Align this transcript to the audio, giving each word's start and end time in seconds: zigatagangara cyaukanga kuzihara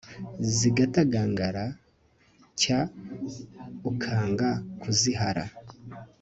zigatagangara 0.57 1.65
cyaukanga 2.59 4.49
kuzihara 4.81 5.45